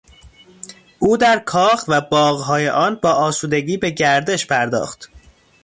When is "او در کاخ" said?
0.99-1.85